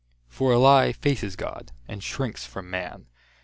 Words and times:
For 0.27 0.51
a 0.51 0.57
lie 0.57 0.93
faces 0.93 1.35
God, 1.35 1.71
and 1.87 2.01
shrinks 2.03 2.43
from 2.43 2.71
man. 2.71 3.05